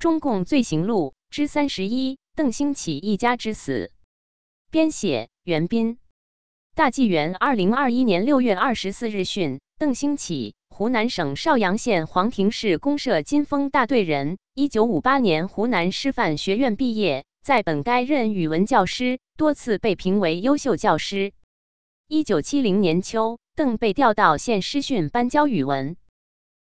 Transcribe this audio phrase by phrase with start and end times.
[0.00, 3.92] 中共罪行录之三十一：邓兴起一家之死。
[4.70, 5.98] 编写：袁斌。
[6.74, 21.34] 大纪元二零二一年六月二十四日讯：邓兴起，湖南省邵阳县黄庭市公社金丰大队人，一九五八年湖南师范学院毕业，在本该任语文教师，多次被评为优秀教师。
[22.08, 25.98] 一九七零年秋，邓被调到县师训班教语文。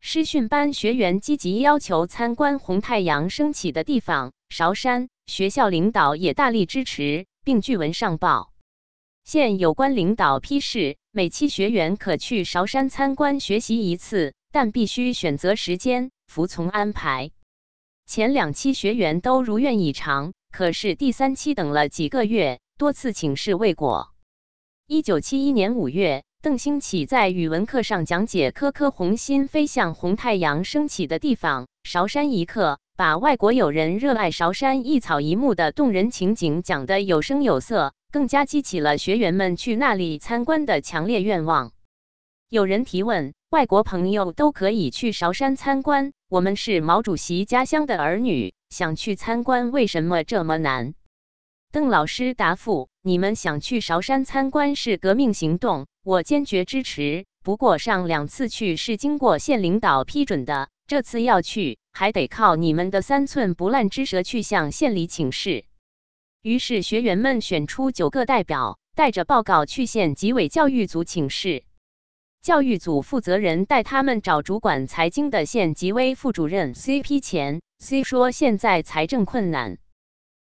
[0.00, 8.52] 师训班学员积极要求参观红太阳升起的地方韶山，学校领导也大力支持，并据文上报。
[9.24, 17.30] 县有关领导批示，每期学员可去韶山参观学习一次，但必须选择时间，服从安排。
[18.06, 24.14] 前两期学员都如愿以偿，可是第三期等了几个月，多次请示未果。
[24.86, 26.24] 一九七一年五月。
[26.40, 41.72] 邓兴起在语文课上讲解“颗颗红心飞向红太阳升起的地方韶山”一课，把外国友人热爱韶山一草一木的动人情景讲得有声有色，更加激起了学员们去那里参观的强烈愿望。
[42.48, 50.94] 有人提问：外国朋友都可以去韶山参观，我们是毛主席家乡的儿女，想去参观，为什么这么难？
[51.70, 55.86] 邓老师答复：你们想去韶山参观是革命行动。
[56.02, 65.66] 我坚决支持，不过上两次去是经过县领导批准的，这次要去还得靠你们的三寸不烂之舌去向县里请示。
[66.40, 71.64] 于是学员们选出九个代表，带着报告去县纪委教育组请示。
[72.40, 79.76] 教育组负责人带他们找主管财经的县纪委副主任 C P 钱，C 说现在财政困难。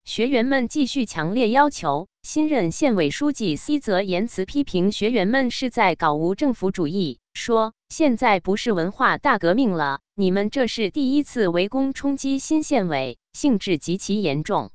[0.06, 2.06] 学员们继续强烈要求。
[2.22, 14.70] 新任县委书记 C 则言辞批评学员们是在搞无政府主义，说现在不是文化大革命了，你们这是第一次围攻冲击新县委，性质极其严重。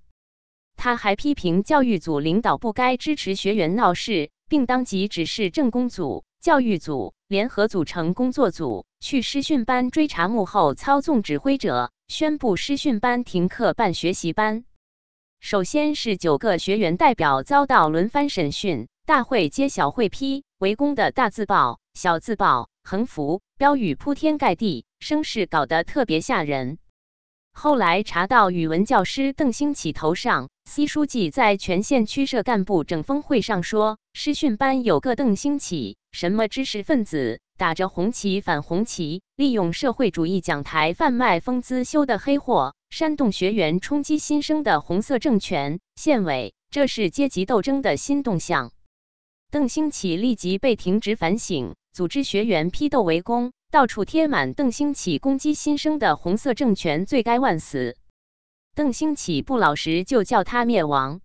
[0.76, 14.66] 他还批评教育组领导不该支持学员闹事，并当即指示政工组、教育组联合组成工作组，去师训班追查幕后操纵指挥者，宣布师训班停课办学习班。
[15.42, 26.78] 首先是九个学员代表遭到轮番审讯，大会揭晓会批，围攻的大字报、小字报、横幅、标语铺天盖地，声势搞得特别吓人。
[27.54, 42.76] 后来查到语文教师邓兴起头上，C 书记在全县区社干部整风会上说，师训班有个邓兴起，什么知识分子，打着红旗反红旗，利用社会主义讲台贩卖风姿修的黑货。
[42.92, 48.74] 煽动学员冲击新生的红色政权，县委这是阶级斗争的新动向。
[49.50, 57.98] 邓兴起立即被停职反省，组织学员批斗围攻，到处贴满“邓兴起攻击新生的红色政权，罪该万死”。
[58.76, 61.22] 邓兴起不老实，就叫他灭亡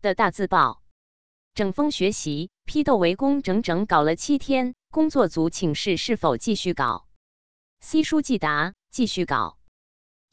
[0.00, 0.80] 的大字报。
[1.54, 4.76] 整风学习批斗围攻，整整搞了七天。
[4.92, 7.08] 工作组请示是否继续搞
[7.80, 9.58] ，C 书记答：继续搞。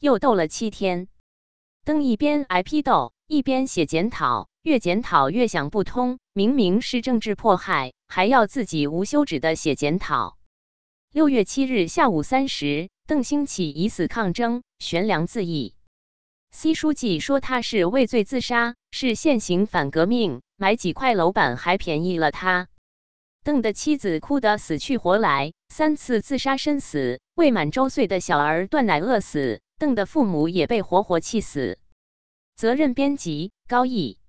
[0.02, 1.06] 又斗了七天，
[1.84, 6.18] 邓一边挨批斗，一边写检讨，越检讨越想不通。
[6.32, 10.38] 明明是政治迫害，还要自己无休止的写检讨。
[11.12, 15.76] 六月七日下午三时，邓兴起以死抗争，悬梁自缢。
[16.50, 22.66] C 书记说他是畏罪自杀，是现行反革命，买几块楼板还便宜了他。
[23.44, 29.60] 邓的妻子哭得死去活来，三次自杀身死，未满周岁的小儿断奶饿死。
[29.82, 31.76] 邓的父母也被活活气死。
[32.54, 34.21] 责任编辑：高毅。